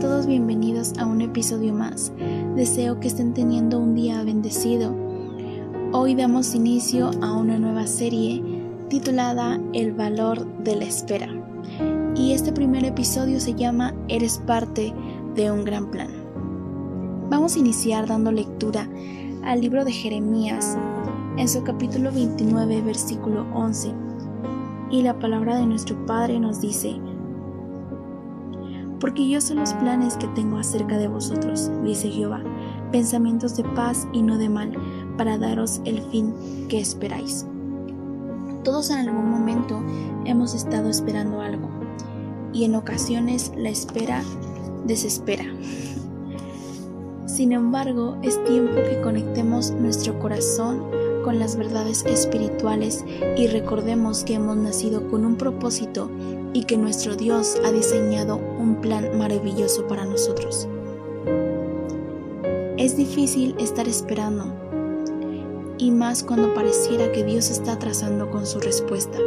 [0.00, 2.12] Todos bienvenidos a un episodio más.
[2.54, 4.94] Deseo que estén teniendo un día bendecido.
[5.92, 8.42] Hoy damos inicio a una nueva serie
[8.90, 11.28] titulada El valor de la espera.
[12.14, 14.92] Y este primer episodio se llama Eres parte
[15.34, 16.10] de un gran plan.
[17.30, 18.86] Vamos a iniciar dando lectura
[19.44, 20.76] al libro de Jeremías
[21.38, 23.94] en su capítulo 29, versículo 11.
[24.90, 27.00] Y la palabra de nuestro Padre nos dice,
[29.06, 32.42] porque yo sé los planes que tengo acerca de vosotros, dice Jehová,
[32.90, 34.72] pensamientos de paz y no de mal,
[35.16, 36.34] para daros el fin
[36.68, 37.46] que esperáis.
[38.64, 39.80] Todos en algún momento
[40.24, 41.68] hemos estado esperando algo,
[42.52, 44.24] y en ocasiones la espera
[44.86, 45.44] desespera.
[47.26, 50.82] Sin embargo, es tiempo que conectemos nuestro corazón
[51.26, 53.04] con las verdades espirituales
[53.36, 56.08] y recordemos que hemos nacido con un propósito
[56.52, 60.68] y que nuestro Dios ha diseñado un plan maravilloso para nosotros.
[62.76, 64.54] Es difícil estar esperando,
[65.78, 69.18] y más cuando pareciera que Dios está trazando con su respuesta.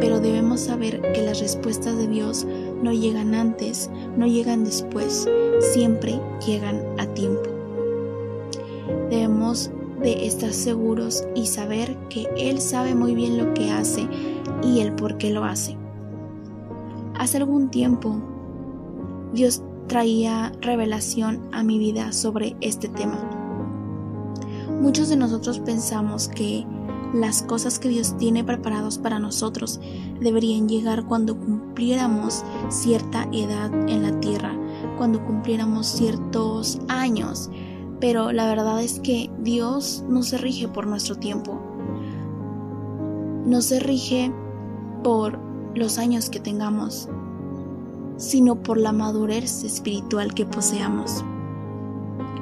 [0.00, 2.44] Pero debemos saber que las respuestas de Dios
[2.82, 5.28] no llegan antes, no llegan después,
[5.60, 7.48] siempre llegan a tiempo.
[9.10, 9.70] Debemos
[10.02, 14.08] de estar seguros y saber que Él sabe muy bien lo que hace
[14.62, 15.76] y el por qué lo hace.
[17.14, 18.16] Hace algún tiempo,
[19.32, 23.18] Dios traía revelación a mi vida sobre este tema.
[24.80, 26.66] Muchos de nosotros pensamos que
[27.12, 29.80] las cosas que Dios tiene preparados para nosotros
[30.20, 34.56] deberían llegar cuando cumpliéramos cierta edad en la tierra,
[34.96, 37.50] cuando cumpliéramos ciertos años,
[38.02, 41.60] pero la verdad es que Dios no se rige por nuestro tiempo,
[43.46, 44.32] no se rige
[45.04, 45.38] por
[45.76, 47.08] los años que tengamos,
[48.16, 51.24] sino por la madurez espiritual que poseamos.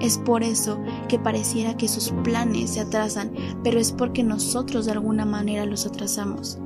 [0.00, 3.32] Es por eso que pareciera que sus planes se atrasan,
[3.64, 6.60] pero es porque nosotros de alguna manera los atrasamos.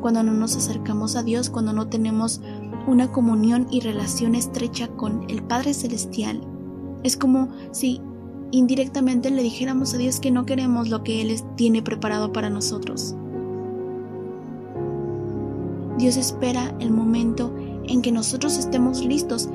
[0.00, 2.40] Cuando no nos acercamos a Dios, cuando no tenemos
[2.88, 6.40] una comunión y relación estrecha con el Padre Celestial,
[7.02, 8.00] es como si
[8.50, 13.14] indirectamente le dijéramos a Dios que no queremos lo que Él tiene preparado para nosotros.
[15.98, 19.48] Dios espera el momento en que nosotros estemos listos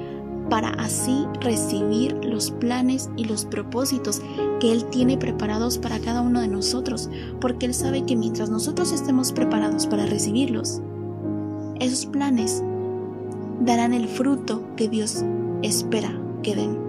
[0.50, 4.22] para así recibir los planes y los propósitos
[4.60, 7.10] que Él tiene preparados para cada uno de nosotros,
[7.42, 10.82] porque Él sabe que mientras nosotros estemos preparados para recibirlos,
[11.80, 12.64] esos planes
[13.62, 15.24] darán el fruto que Dios
[15.64, 16.12] espera
[16.44, 16.85] que den.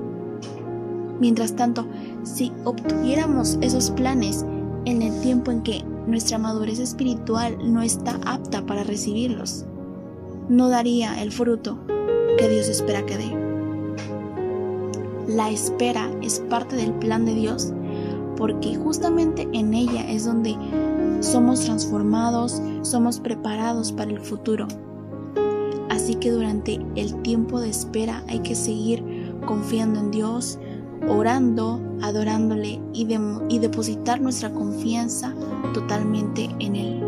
[1.21, 1.87] Mientras tanto,
[2.25, 4.45] si obtuviéramos esos planes
[4.85, 9.65] en el tiempo en que nuestra madurez espiritual no está apta para recibirlos.
[10.49, 11.79] No daría el fruto
[12.39, 13.47] que Dios espera que dé.
[15.27, 17.73] La espera es parte del plan de Dios
[18.37, 20.57] porque justamente en ella es donde
[21.21, 24.69] somos transformados, somos preparados para el futuro.
[25.89, 29.03] Así que durante el tiempo de espera hay que seguir
[29.47, 30.59] confiando en Dios,
[31.09, 33.07] orando, adorándole y,
[33.49, 35.35] y depositar nuestra confianza
[35.73, 37.03] totalmente en Él.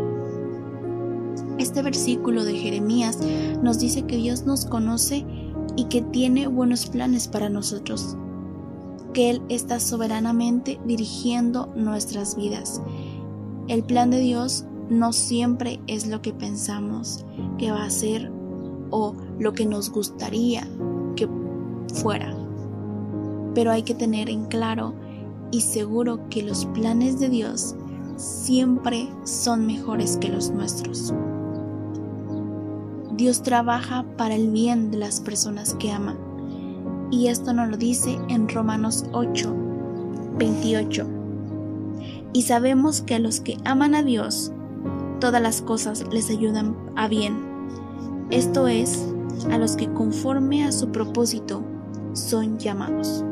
[1.57, 3.19] Este versículo de Jeremías
[3.61, 5.25] nos dice que Dios nos conoce
[5.75, 8.15] y que tiene buenos planes para nosotros,
[9.13, 12.81] que Él está soberanamente dirigiendo nuestras vidas.
[13.67, 17.25] El plan de Dios no siempre es lo que pensamos
[17.57, 18.31] que va a ser
[18.89, 20.67] o lo que nos gustaría
[21.15, 21.27] que
[21.93, 22.38] fuera
[23.59, 24.93] pero hay que tener en claro
[25.51, 27.75] y seguro que los planes de Dios
[28.15, 31.13] siempre son mejores que los nuestros.
[33.17, 36.17] Dios trabaja para el bien de las personas que aman.
[37.11, 39.53] Y esto nos lo dice en Romanos 8,
[40.37, 41.05] 28.
[42.31, 44.53] Y sabemos que a los que aman a Dios,
[45.19, 47.35] todas las cosas les ayudan a bien.
[48.29, 49.05] Esto es,
[49.51, 51.61] a los que conforme a su propósito
[52.13, 53.25] son llamados.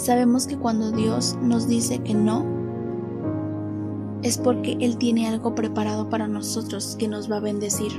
[0.00, 2.46] Sabemos que cuando Dios nos dice que no,
[4.22, 7.92] es porque Él tiene algo preparado para nosotros que nos va a bendecir.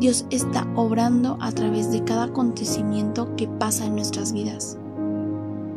[0.00, 4.76] Dios está obrando a través de cada acontecimiento que pasa en nuestras vidas.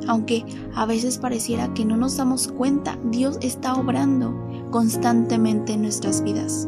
[0.08, 4.34] Aunque a veces pareciera que no nos damos cuenta, Dios está obrando
[4.72, 6.68] constantemente en nuestras vidas,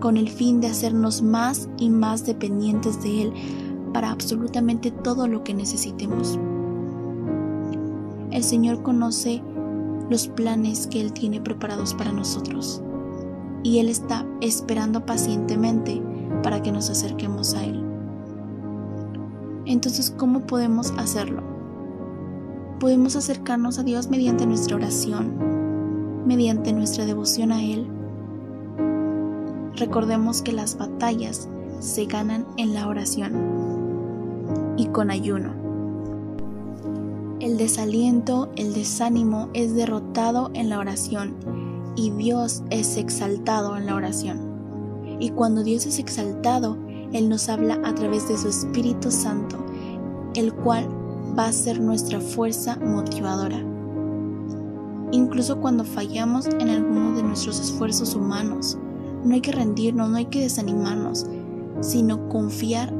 [0.00, 3.32] con el fin de hacernos más y más dependientes de Él
[3.92, 6.38] para absolutamente todo lo que necesitemos.
[8.38, 9.42] El Señor conoce
[10.08, 12.80] los planes que Él tiene preparados para nosotros
[13.64, 16.00] y Él está esperando pacientemente
[16.44, 17.84] para que nos acerquemos a Él.
[19.66, 21.42] Entonces, ¿cómo podemos hacerlo?
[22.78, 27.88] Podemos acercarnos a Dios mediante nuestra oración, mediante nuestra devoción a Él.
[29.74, 31.48] Recordemos que las batallas
[31.80, 33.32] se ganan en la oración
[34.76, 35.57] y con ayuno.
[37.40, 41.36] El desaliento, el desánimo es derrotado en la oración
[41.94, 44.40] y Dios es exaltado en la oración.
[45.20, 46.76] Y cuando Dios es exaltado,
[47.12, 49.56] Él nos habla a través de su Espíritu Santo,
[50.34, 50.88] el cual
[51.38, 53.64] va a ser nuestra fuerza motivadora.
[55.12, 58.76] Incluso cuando fallamos en alguno de nuestros esfuerzos humanos,
[59.24, 61.24] no hay que rendirnos, no hay que desanimarnos,
[61.82, 62.92] sino confiar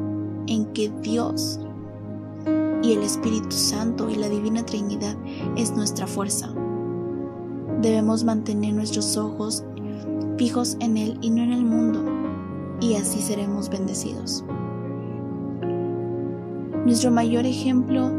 [0.46, 1.58] en que Dios
[2.82, 5.16] y el Espíritu Santo y la Divina Trinidad
[5.56, 6.48] es nuestra fuerza.
[7.80, 9.64] Debemos mantener nuestros ojos
[10.36, 12.04] fijos en Él y no en el mundo,
[12.80, 14.44] y así seremos bendecidos.
[16.84, 18.10] Nuestro mayor ejemplo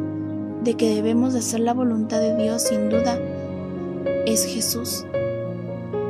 [0.64, 3.18] de que debemos de hacer la voluntad de Dios sin duda
[4.26, 5.06] es Jesús.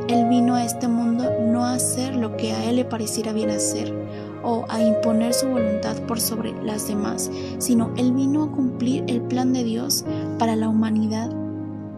[0.07, 3.51] Él vino a este mundo no a hacer lo que a Él le pareciera bien
[3.51, 3.98] hacer
[4.43, 9.21] o a imponer su voluntad por sobre las demás, sino Él vino a cumplir el
[9.21, 10.05] plan de Dios
[10.37, 11.31] para la humanidad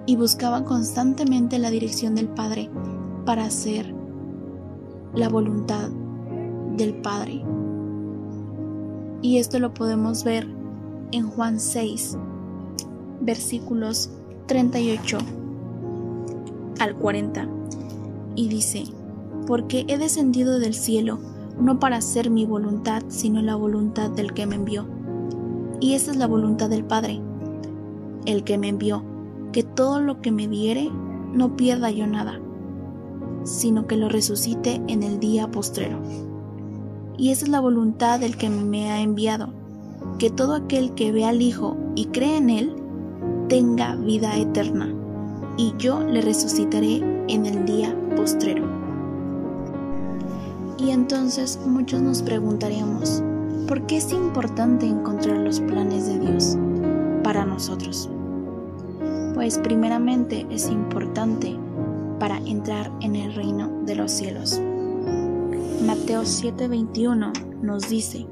[0.05, 2.69] y buscaba constantemente la dirección del Padre
[3.25, 3.93] para hacer
[5.13, 5.89] la voluntad
[6.77, 7.43] del Padre.
[9.21, 10.47] Y esto lo podemos ver
[11.11, 12.17] en Juan 6,
[13.21, 14.09] versículos
[14.47, 15.17] 38
[16.79, 17.47] al 40.
[18.35, 18.83] Y dice,
[19.45, 21.19] porque he descendido del cielo
[21.61, 24.85] no para hacer mi voluntad, sino la voluntad del que me envió.
[25.79, 27.21] Y esa es la voluntad del Padre,
[28.25, 29.03] el que me envió,
[29.51, 30.89] que todo lo que me diere
[31.33, 32.39] no pierda yo nada,
[33.43, 35.99] sino que lo resucite en el día postrero.
[37.17, 39.49] Y esa es la voluntad del que me ha enviado,
[40.17, 42.75] que todo aquel que ve al Hijo y cree en Él,
[43.47, 44.93] tenga vida eterna,
[45.57, 46.97] y yo le resucitaré
[47.27, 48.80] en el día postrero.
[50.81, 53.23] Y entonces muchos nos preguntaríamos,
[53.67, 56.57] ¿por qué es importante encontrar los planes de Dios
[57.23, 58.09] para nosotros?
[59.41, 61.57] pues primeramente es importante
[62.19, 64.61] para entrar en el reino de los cielos.
[65.83, 68.27] Mateo 7:21 nos dice,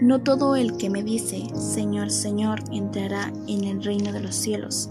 [0.00, 4.88] No todo el que me dice, Señor, Señor, entrará en el reino de los cielos,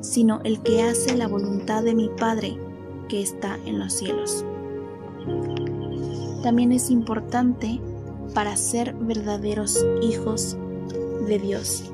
[0.00, 2.58] sino el que hace la voluntad de mi Padre
[3.08, 4.44] que está en los cielos.
[6.42, 7.80] También es importante
[8.34, 10.56] para ser verdaderos hijos
[11.26, 11.92] de Dios.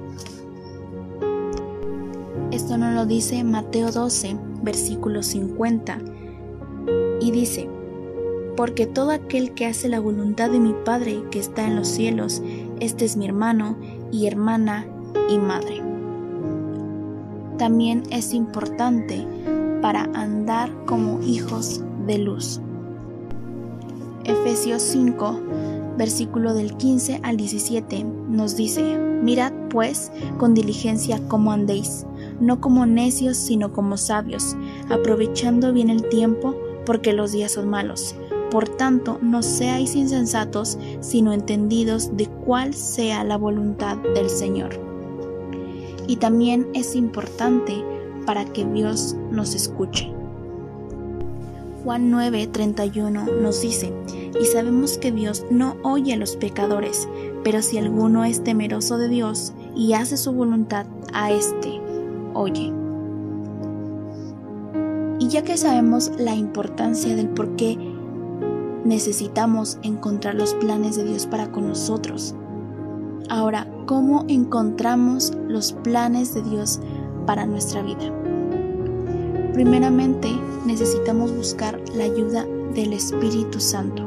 [2.51, 5.99] Esto nos lo dice Mateo 12, versículo 50.
[7.21, 7.69] Y dice,
[8.57, 12.43] porque todo aquel que hace la voluntad de mi Padre que está en los cielos,
[12.81, 13.77] este es mi hermano
[14.13, 14.87] y hermana
[15.29, 15.83] y madre.
[17.59, 19.27] También es importante
[19.81, 22.61] para andar como hijos de luz.
[24.65, 25.41] Efesios 5,
[25.99, 32.07] versículo del 15 al 17, nos dice, mirad pues con diligencia cómo andéis
[32.41, 34.57] no como necios, sino como sabios,
[34.89, 36.55] aprovechando bien el tiempo,
[36.87, 38.17] porque los días son malos.
[38.51, 44.81] Por tanto, no seáis insensatos, sino entendidos de cuál sea la voluntad del Señor.
[46.07, 47.85] Y también es importante
[48.25, 50.11] para que Dios nos escuche.
[51.85, 53.93] Juan 9:31 nos dice,
[54.41, 57.07] y sabemos que Dios no oye a los pecadores,
[57.45, 61.81] pero si alguno es temeroso de Dios y hace su voluntad, a éste
[62.33, 62.73] oye.
[65.19, 67.79] Y ya que sabemos la importancia del por qué
[68.85, 72.35] necesitamos encontrar los planes de Dios para con nosotros,
[73.29, 76.81] ahora, ¿cómo encontramos los planes de Dios
[77.27, 78.24] para nuestra vida?
[79.55, 80.29] Primeramente,
[80.67, 82.45] necesitamos buscar la ayuda
[82.75, 84.03] del Espíritu Santo.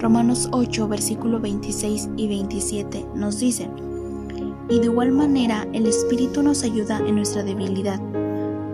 [0.00, 3.70] Romanos 8, versículo 26 y 27 nos dicen,
[4.68, 8.00] y de igual manera el Espíritu nos ayuda en nuestra debilidad,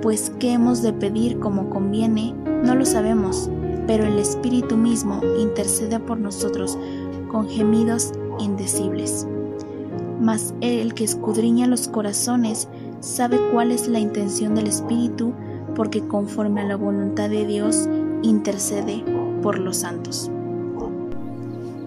[0.00, 3.50] pues qué hemos de pedir como conviene, no lo sabemos,
[3.86, 6.78] pero el Espíritu mismo intercede por nosotros
[7.28, 9.26] con gemidos indecibles.
[10.18, 12.68] Mas el que escudriña los corazones
[13.06, 15.32] sabe cuál es la intención del Espíritu,
[15.74, 17.88] porque conforme a la voluntad de Dios
[18.22, 19.04] intercede
[19.42, 20.30] por los santos.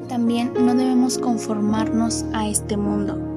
[0.08, 3.30] También no debemos conformarnos a este mundo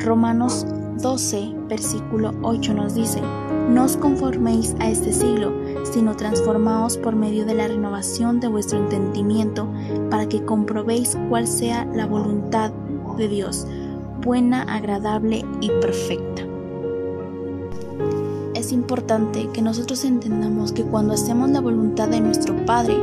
[0.00, 0.66] Romanos
[1.02, 3.20] 12, versículo 8 nos dice,
[3.68, 5.52] no os conforméis a este siglo,
[5.84, 9.68] sino transformaos por medio de la renovación de vuestro entendimiento,
[10.10, 12.72] para que comprobéis cuál sea la voluntad
[13.16, 13.66] de Dios,
[14.22, 16.49] buena, agradable y perfecta.
[18.70, 22.94] Es importante que nosotros entendamos que cuando hacemos la voluntad de nuestro Padre,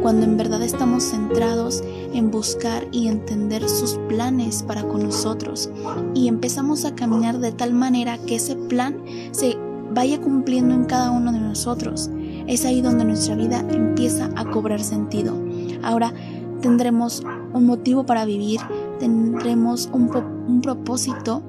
[0.00, 1.82] cuando en verdad estamos centrados
[2.14, 5.68] en buscar y entender sus planes para con nosotros
[6.14, 9.02] y empezamos a caminar de tal manera que ese plan
[9.32, 9.56] se
[9.92, 12.08] vaya cumpliendo en cada uno de nosotros.
[12.46, 15.34] Es ahí donde nuestra vida empieza a cobrar sentido.
[15.82, 16.14] Ahora
[16.60, 18.60] tendremos un motivo para vivir,
[19.00, 20.08] tendremos un,
[20.46, 21.42] un propósito,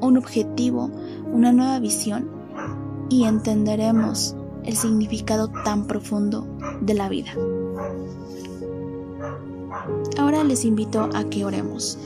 [0.00, 0.90] un objetivo,
[1.34, 2.39] una nueva visión
[3.10, 6.46] y entenderemos el significado tan profundo
[6.80, 7.32] de la vida.
[10.16, 11.98] Ahora les invito a que oremos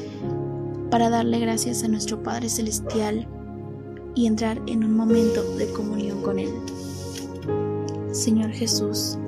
[0.90, 3.28] para darle gracias a nuestro Padre Celestial
[4.14, 6.52] y entrar en un momento de comunión con Él.
[8.12, 9.18] Señor Jesús,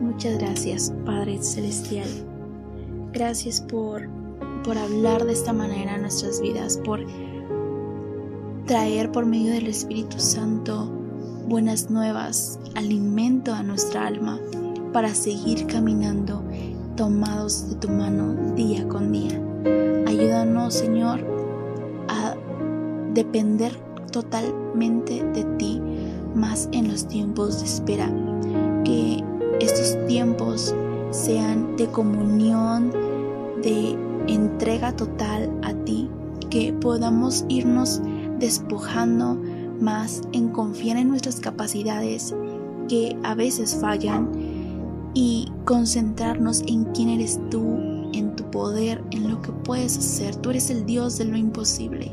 [0.00, 2.08] muchas gracias Padre Celestial.
[3.12, 4.08] Gracias por,
[4.62, 7.00] por hablar de esta manera nuestras vidas, por
[8.66, 11.05] traer por medio del Espíritu Santo
[11.46, 14.40] buenas nuevas, alimento a nuestra alma
[14.92, 16.42] para seguir caminando
[16.96, 19.40] tomados de tu mano día con día.
[20.08, 21.20] Ayúdanos, Señor,
[22.08, 22.34] a
[23.14, 23.72] depender
[24.10, 25.80] totalmente de ti,
[26.34, 28.10] más en los tiempos de espera.
[28.84, 29.22] Que
[29.60, 30.74] estos tiempos
[31.10, 32.90] sean de comunión,
[33.62, 36.10] de entrega total a ti,
[36.50, 38.02] que podamos irnos
[38.40, 39.38] despojando
[39.80, 42.34] más en confiar en nuestras capacidades
[42.88, 44.30] que a veces fallan
[45.14, 47.78] y concentrarnos en quién eres tú,
[48.12, 50.36] en tu poder, en lo que puedes hacer.
[50.36, 52.12] Tú eres el Dios de lo imposible.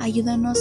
[0.00, 0.58] Ayúdanos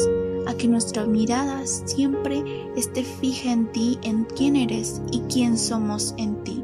[0.48, 2.44] a que nuestra mirada siempre
[2.76, 6.64] esté fija en ti, en quién eres y quién somos en ti.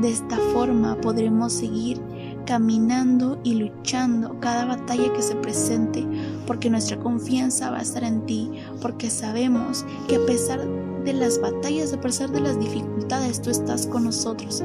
[0.00, 1.98] De esta forma podremos seguir
[2.46, 6.06] caminando y luchando cada batalla que se presente,
[6.46, 8.50] porque nuestra confianza va a estar en ti,
[8.80, 10.60] porque sabemos que a pesar
[11.04, 14.62] de las batallas, a pesar de las dificultades, tú estás con nosotros,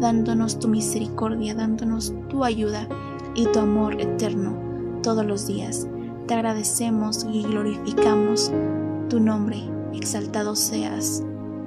[0.00, 2.88] dándonos tu misericordia, dándonos tu ayuda
[3.34, 4.56] y tu amor eterno
[5.02, 5.86] todos los días.
[6.26, 8.50] Te agradecemos y glorificamos
[9.08, 9.58] tu nombre,
[9.92, 11.22] exaltado seas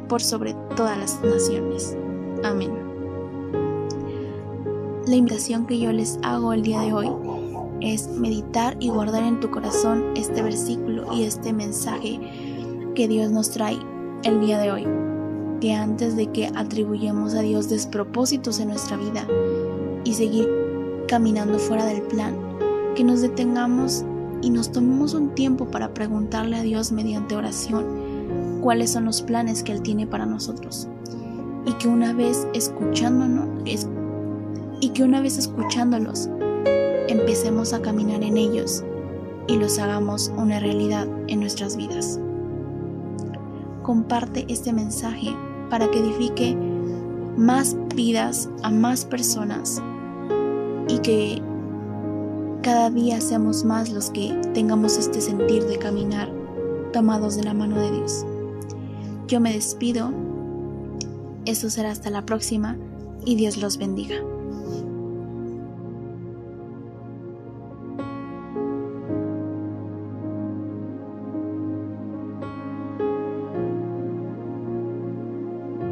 [0.10, 1.96] por sobre todas las naciones.
[2.44, 2.87] Amén.
[5.08, 7.10] La invitación que yo les hago el día de hoy
[7.80, 12.20] es meditar y guardar en tu corazón este versículo y este mensaje
[12.94, 13.78] que Dios nos trae
[14.26, 14.86] el día de hoy,
[15.62, 19.26] que antes de que atribuyamos a Dios despropósitos en nuestra vida
[20.04, 20.46] y seguir
[21.08, 22.36] caminando fuera del plan,
[22.94, 24.04] que nos detengamos
[24.42, 29.64] y nos tomemos un tiempo para preguntarle a Dios mediante oración cuáles son los planes
[29.64, 30.90] que Él tiene para nosotros.
[31.66, 33.48] Y que una vez escuchándonos,
[34.80, 36.30] y que una vez escuchándolos,
[37.08, 38.84] empecemos a caminar en ellos
[39.48, 42.20] y los hagamos una realidad en nuestras vidas
[43.88, 45.34] comparte este mensaje
[45.70, 46.58] para que edifique
[47.38, 49.82] más vidas a más personas
[50.90, 51.42] y que
[52.64, 56.30] cada día seamos más los que tengamos este sentir de caminar
[56.92, 58.26] tomados de la mano de Dios.
[59.28, 60.12] Yo me despido,
[61.46, 62.76] eso será hasta la próxima
[63.24, 64.18] y Dios los bendiga.